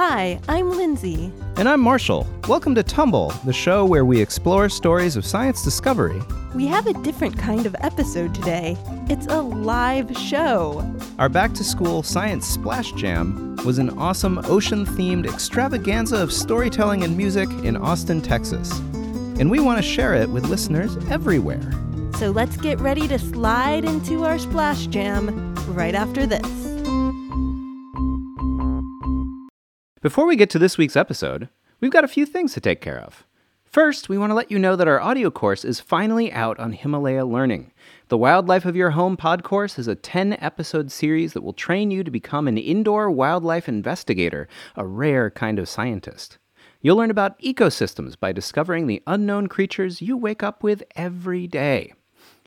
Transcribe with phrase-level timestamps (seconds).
[0.00, 1.32] Hi, I'm Lindsay.
[1.56, 2.24] And I'm Marshall.
[2.46, 6.22] Welcome to Tumble, the show where we explore stories of science discovery.
[6.54, 8.76] We have a different kind of episode today.
[9.10, 10.88] It's a live show.
[11.18, 17.02] Our back to school science splash jam was an awesome ocean themed extravaganza of storytelling
[17.02, 18.70] and music in Austin, Texas.
[19.40, 21.72] And we want to share it with listeners everywhere.
[22.18, 26.57] So let's get ready to slide into our splash jam right after this.
[30.00, 31.48] Before we get to this week's episode,
[31.80, 33.24] we've got a few things to take care of.
[33.64, 36.70] First, we want to let you know that our audio course is finally out on
[36.70, 37.72] Himalaya Learning.
[38.06, 41.90] The Wildlife of Your Home pod course is a 10 episode series that will train
[41.90, 46.38] you to become an indoor wildlife investigator, a rare kind of scientist.
[46.80, 51.92] You'll learn about ecosystems by discovering the unknown creatures you wake up with every day.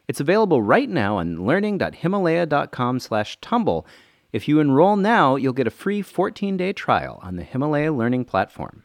[0.08, 3.86] It's available right now on learning.himalaya.com/tumble.
[4.32, 8.84] If you enroll now, you'll get a free 14-day trial on the Himalaya Learning platform.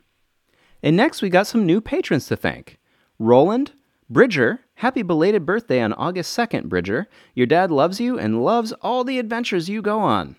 [0.83, 2.79] And next, we got some new patrons to thank.
[3.19, 3.73] Roland,
[4.11, 7.09] Bridger, happy belated birthday on August 2nd, Bridger.
[7.35, 10.37] Your dad loves you and loves all the adventures you go on.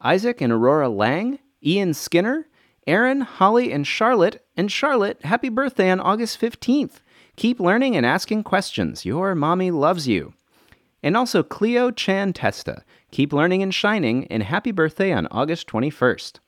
[0.00, 2.48] Isaac and Aurora Lang, Ian Skinner,
[2.86, 4.44] Aaron, Holly, and Charlotte.
[4.56, 7.00] And Charlotte, happy birthday on August 15th.
[7.36, 9.04] Keep learning and asking questions.
[9.04, 10.34] Your mommy loves you.
[11.02, 12.82] And also Cleo Chan Testa.
[13.10, 16.38] Keep learning and shining, and happy birthday on August 21st.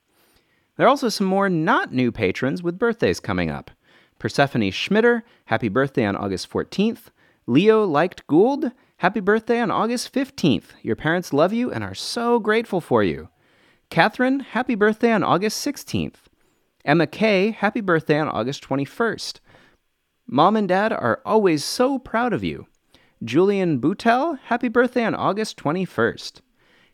[0.76, 3.70] There are also some more not new patrons with birthdays coming up.
[4.18, 7.10] Persephone Schmitter, happy birthday on August 14th.
[7.46, 10.66] Leo Liked Gould, happy birthday on August 15th.
[10.82, 13.28] Your parents love you and are so grateful for you.
[13.90, 16.14] Catherine, happy birthday on August 16th.
[16.84, 19.40] Emma Kay, happy birthday on August 21st.
[20.28, 22.66] Mom and Dad are always so proud of you.
[23.24, 26.40] Julian Boutel, happy birthday on August 21st.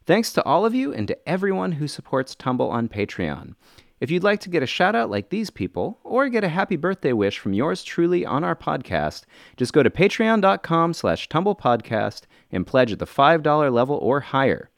[0.09, 3.55] Thanks to all of you and to everyone who supports Tumble on Patreon.
[4.01, 6.77] If you'd like to get a shout out like these people, or get a happy
[6.77, 9.25] birthday wish from yours truly on our podcast,
[9.59, 14.71] just go to patreon.com slash tumblepodcast and pledge at the $5 level or higher.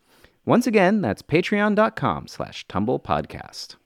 [0.45, 3.77] Once again, that's patreon.com slash tumblepodcast.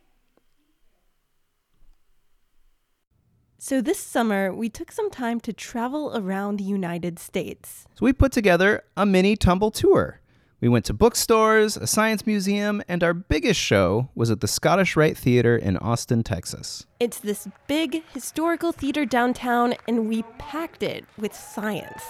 [3.58, 7.84] So, this summer, we took some time to travel around the United States.
[7.96, 10.20] So we put together a mini Tumble tour.
[10.64, 14.96] We went to bookstores, a science museum, and our biggest show was at the Scottish
[14.96, 16.86] Rite Theater in Austin, Texas.
[16.98, 22.02] It's this big historical theater downtown, and we packed it with science.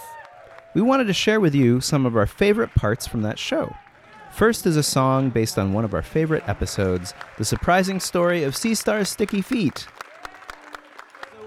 [0.72, 3.74] We wanted to share with you some of our favorite parts from that show.
[4.30, 8.54] First is a song based on one of our favorite episodes, The Surprising Story of
[8.54, 9.88] Sea Star's Sticky Feet.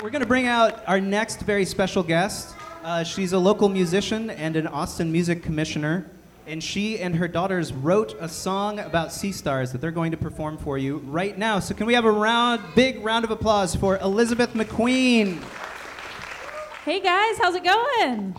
[0.04, 2.54] We're going to bring out our next very special guest.
[2.84, 6.06] Uh, she's a local musician and an Austin Music Commissioner,
[6.48, 10.18] and she and her daughters wrote a song about sea stars that they're going to
[10.18, 11.60] perform for you right now.
[11.60, 15.44] So, can we have a round, big round of applause for Elizabeth McQueen?
[16.86, 18.34] Hey guys, how's it going?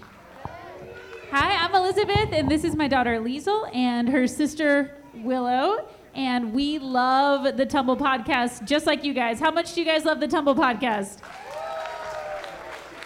[1.30, 5.86] Hi, I'm Elizabeth, and this is my daughter Liesel and her sister Willow.
[6.14, 9.38] And we love the Tumble podcast just like you guys.
[9.38, 11.18] How much do you guys love the Tumble podcast?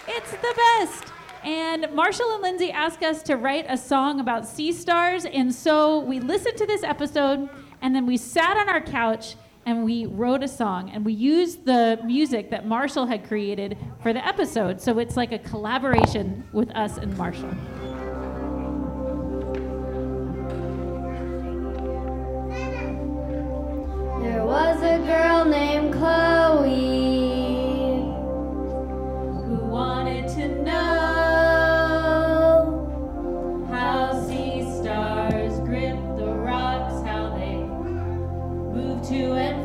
[0.06, 1.11] It's the best.
[1.44, 5.25] And Marshall and Lindsay asked us to write a song about sea stars.
[5.25, 7.48] And so we listened to this episode,
[7.80, 9.34] and then we sat on our couch
[9.66, 10.91] and we wrote a song.
[10.91, 14.80] And we used the music that Marshall had created for the episode.
[14.80, 17.50] So it's like a collaboration with us and Marshall.
[24.20, 26.41] There was a girl named Chloe
[39.02, 39.61] to and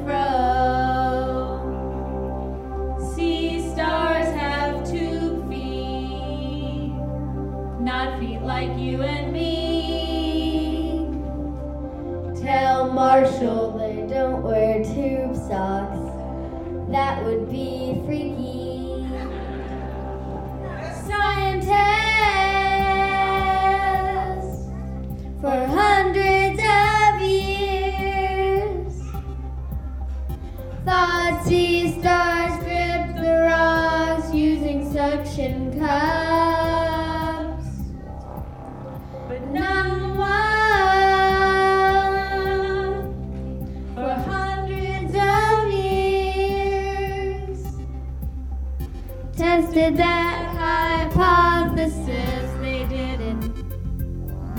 [49.58, 53.42] Tested that hypothesis, they didn't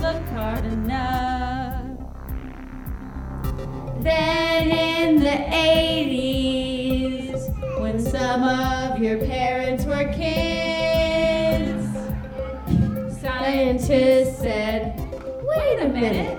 [0.03, 1.87] Look hard enough.
[4.01, 5.37] Then in the the
[7.31, 11.87] 80s when some of your parents were kids.
[13.21, 14.99] Scientists said,
[15.45, 16.37] wait a minute,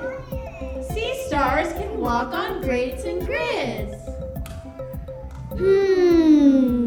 [0.91, 3.95] sea stars can walk on grates and grids.
[5.57, 6.78] Hmm.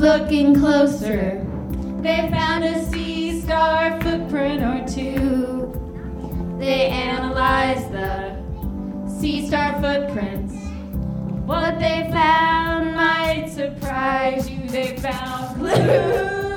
[0.00, 1.46] Looking closer.
[2.00, 6.56] They found a sea star footprint or two.
[6.58, 10.54] They analyzed the sea star footprints.
[11.44, 14.66] What they found might surprise you.
[14.68, 16.49] They found glue.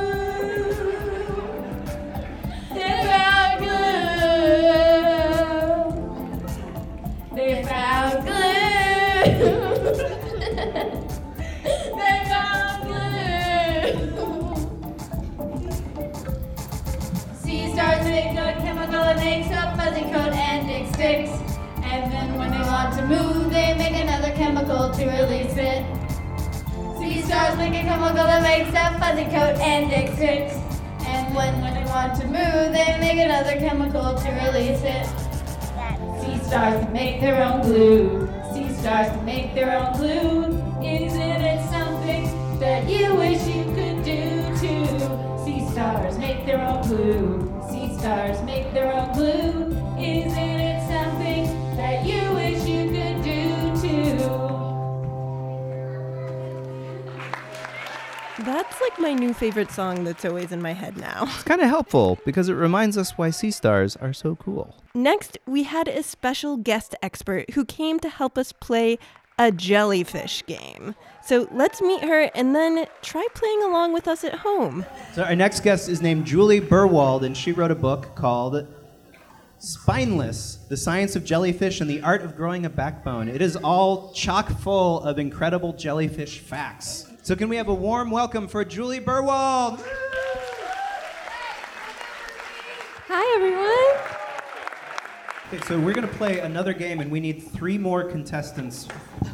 [19.24, 21.32] Makes a fuzzy coat and it sticks.
[21.82, 25.86] And then when they want to move, they make another chemical to release it.
[27.00, 30.56] Sea stars make a chemical that makes a fuzzy coat and it sticks.
[31.08, 35.06] And when, when they want to move, they make another chemical to release it.
[36.20, 38.30] Sea stars make their own glue.
[38.54, 40.43] Sea stars make their own glue.
[58.94, 61.24] Like my new favorite song that's always in my head now.
[61.24, 64.76] It's kind of helpful because it reminds us why sea stars are so cool.
[64.94, 69.00] Next, we had a special guest expert who came to help us play
[69.40, 70.94] a jellyfish game.
[71.26, 74.86] So let's meet her and then try playing along with us at home.
[75.14, 78.68] So our next guest is named Juli Berwald, and she wrote a book called
[79.58, 83.28] Spineless: The Science of Jellyfish and the Art of Growing a Backbone.
[83.28, 87.10] It is all chock full of incredible jellyfish facts.
[87.24, 89.82] So can we have a warm welcome for Juli Berwald?
[93.08, 94.04] Hi, everyone.
[95.48, 98.90] Okay, so we're gonna play another game, and we need three more contestants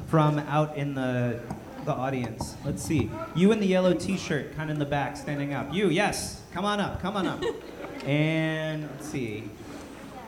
[0.06, 1.39] from out in the
[1.86, 2.57] the audience.
[2.63, 3.09] Let's see.
[3.33, 5.74] You in the yellow T-shirt, kind of in the back, standing up.
[5.74, 6.44] You, yes.
[6.53, 7.01] Come on up.
[7.01, 7.44] Come on up.
[8.06, 9.50] and let's see.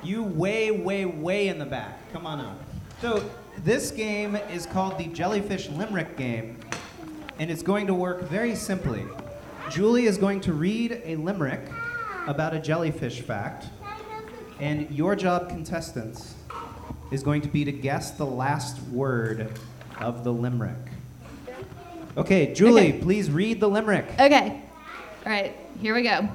[0.02, 2.12] You way, way, way in the back.
[2.12, 2.60] Come on up.
[3.02, 3.24] So
[3.64, 6.58] this game is called the Jellyfish Limerick game,
[7.42, 9.04] and it's going to work very simply.
[9.72, 11.68] Julie is going to read a limerick
[12.28, 13.66] about a jellyfish fact.
[14.60, 16.36] And your job, contestants,
[17.12, 19.52] is going to be to guess the last word
[20.00, 20.78] of the limerick.
[22.16, 23.00] Okay, Julie, Okay.
[23.00, 24.06] please read the limerick.
[24.20, 24.62] Okay.
[25.26, 26.30] All right, here we go.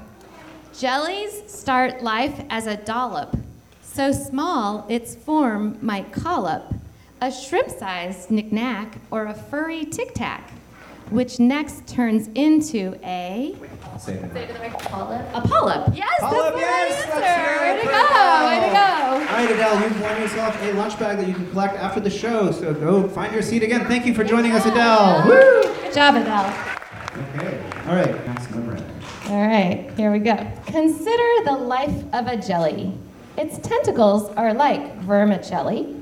[0.77, 3.37] Jellies start life as a dollop,
[3.81, 6.75] so small its form might call up
[7.21, 10.51] a shrimp sized knick-knack or a furry tic tac,
[11.11, 13.57] which next turns into a.
[13.99, 14.51] Say it.
[15.35, 15.95] A polyp.
[15.95, 17.63] Yes, Polyp, that's yes, the right let's hear answer.
[17.63, 18.47] Way to for go!
[18.47, 19.07] Way to go!
[19.17, 22.11] All right, Adele, you've won yourself a lunch bag that you can collect after the
[22.11, 23.87] show, so go find your seat again.
[23.87, 25.27] Thank you for joining us, Adele.
[25.27, 25.63] Woo!
[25.83, 26.77] Good job, Adele.
[27.35, 28.83] Okay, all right, next limerick.
[29.29, 30.37] All right, here we go.
[30.67, 32.93] Consider the life of a jelly.
[33.39, 35.95] Its tentacles are like vermicelli.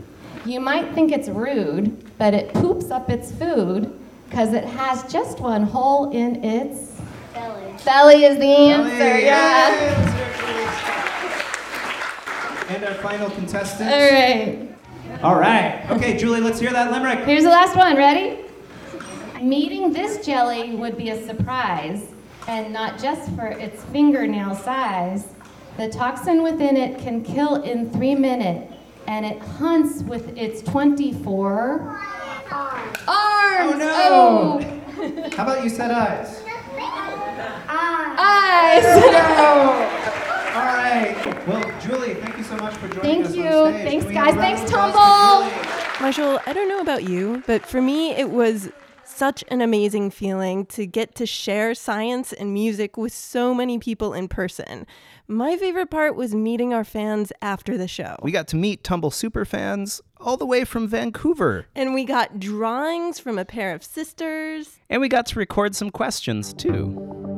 [0.45, 3.99] You might think it's rude, but it poops up its food
[4.35, 6.91] because it has just one hole in its
[7.33, 7.73] Belly.
[7.85, 8.91] belly is the answer.
[9.01, 9.71] Ellie, Yeah.
[9.71, 10.35] yay, let's hear it,
[12.67, 12.75] please.
[12.75, 13.93] And our final contestant.
[13.93, 14.69] All right.
[15.23, 15.89] All right.
[15.93, 17.21] Okay, Julie, let's hear that limerick.
[17.21, 17.97] Here's the last one.
[17.97, 18.41] Ready?
[19.41, 22.03] Meeting this jelly would be a surprise,
[22.49, 25.29] and not just for its fingernail size.
[25.77, 28.73] The toxin within it can kill in three minutes,
[29.07, 32.01] and it hunts with its 24
[32.55, 32.99] arms.
[33.09, 33.91] Oh, no.
[33.93, 35.31] Oh.
[35.37, 36.43] How about you said eyes?
[37.67, 38.19] Eyes.
[38.19, 38.85] eyes.
[39.13, 39.91] No.
[40.55, 41.47] All right.
[41.49, 43.51] Well, Julie, thank you so much for joining Thank us Thank you.
[43.51, 43.89] on stage.
[43.89, 44.45] Thanks, Can we have guys.
[44.45, 46.01] Thanks, of Tumble.
[46.01, 48.71] Marshall, I don't know about you, but for me, it was
[49.07, 54.13] such an amazing feeling to get to share science and music with so many people
[54.13, 54.87] in person.
[55.29, 58.17] My favorite part was meeting our fans after the show.
[58.23, 61.67] We got to meet Tumble super fans all the way from Vancouver.
[61.75, 64.79] and we got drawings from a pair of sisters.
[64.89, 67.34] And we got to record some questions too.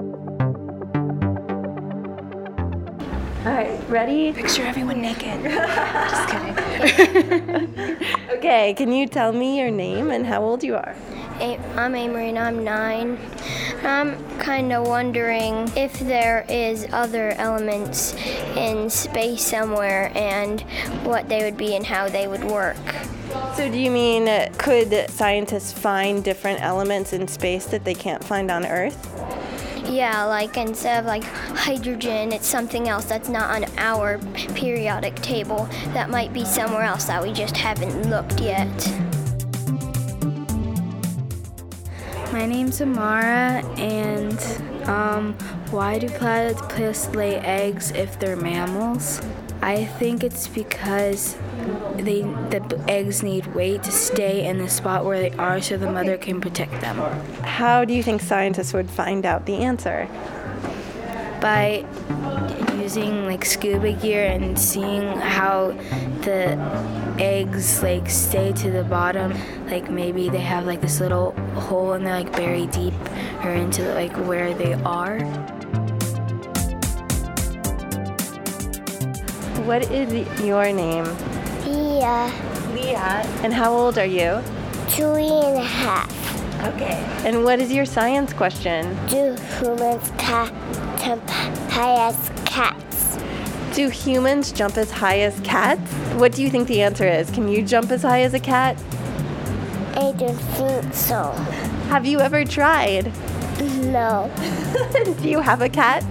[3.46, 4.32] All right, ready?
[4.32, 5.44] Picture everyone naked.
[5.44, 7.96] Just kidding.
[8.36, 10.94] Okay, can you tell me your name and how old you are?
[11.40, 13.18] I'm Amery and I'm nine.
[13.82, 18.14] I'm kind of wondering if there is other elements
[18.56, 20.60] in space somewhere and
[21.04, 22.76] what they would be and how they would work.
[23.54, 28.22] So, do you mean uh, could scientists find different elements in space that they can't
[28.22, 29.25] find on Earth?
[29.88, 34.18] Yeah, like instead of like hydrogen, it's something else that's not on our
[34.54, 38.68] periodic table that might be somewhere else that we just haven't looked yet.
[42.32, 44.38] My name's Amara, and
[44.88, 45.34] um,
[45.70, 49.20] why do platypus lay eggs if they're mammals?
[49.62, 51.36] I think it's because
[51.96, 55.90] they the eggs need weight to stay in the spot where they are, so the
[55.90, 56.98] mother can protect them.
[57.42, 60.08] How do you think scientists would find out the answer?
[61.40, 61.84] By
[62.78, 65.72] using like scuba gear and seeing how
[66.22, 66.56] the
[67.18, 69.34] eggs like stay to the bottom,
[69.66, 72.94] like maybe they have like this little hole and they're like buried deep
[73.42, 75.18] or into like where they are.
[79.66, 80.12] What is
[80.44, 81.04] your name?
[81.66, 82.30] Yeah,
[82.72, 83.22] Leah.
[83.42, 84.42] And how old are you?
[84.88, 86.64] two and a half.
[86.74, 87.02] Okay.
[87.24, 88.96] And what is your science question?
[89.08, 90.52] Do humans ca-
[91.04, 93.18] jump high as cats?
[93.74, 95.90] Do humans jump as high as cats?
[96.14, 97.30] What do you think the answer is?
[97.30, 98.80] Can you jump as high as a cat?
[99.96, 101.32] I don't think so.
[101.88, 103.12] Have you ever tried?
[103.58, 104.30] No.
[105.20, 106.04] do you have a cat?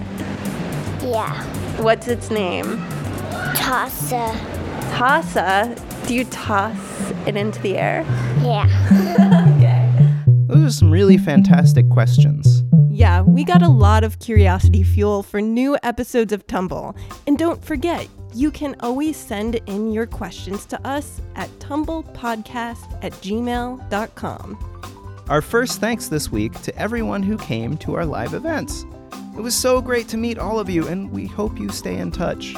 [1.02, 1.42] Yeah.
[1.80, 2.84] What's its name?
[3.56, 4.32] Tossa.
[4.92, 6.06] Tassa.
[6.06, 6.76] Do you toss
[7.26, 8.02] it into the air?
[8.42, 8.66] Yeah.
[9.56, 9.82] Okay.
[10.48, 12.62] Those are some really fantastic questions.
[12.90, 16.94] Yeah, we got a lot of curiosity fuel for new episodes of Tumble.
[17.26, 23.12] And don't forget, you can always send in your questions to us at tumblepodcast at
[23.14, 24.58] gmail.com.
[25.28, 28.84] Our first thanks this week to everyone who came to our live events.
[29.36, 32.12] It was so great to meet all of you, and we hope you stay in
[32.12, 32.54] touch.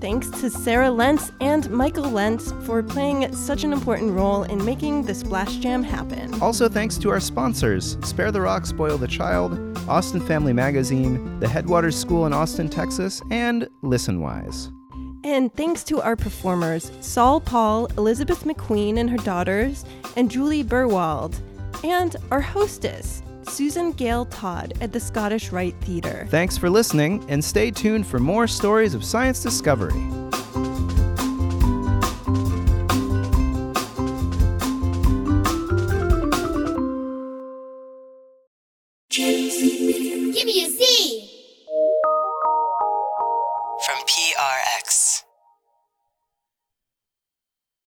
[0.00, 5.02] Thanks to Sara Lentz and Michael Lentz for playing such an important role in making
[5.02, 6.40] the Splash Jam happen.
[6.40, 11.48] Also, thanks to our sponsors Spare the Rock, Spoil the Child, Austin Family Magazine, the
[11.48, 14.72] Headwaters School in Austin, Texas, and ListenWise.
[15.24, 19.84] And thanks to our performers, SaulPaul, Elizabeth McQueen and her daughters,
[20.16, 21.34] and Juli Berwald,
[21.82, 26.26] and our hostess, Susan Gale Todd at the Scottish Rite Theatre.
[26.30, 30.27] Thanks for listening, and stay tuned for more stories of science discovery.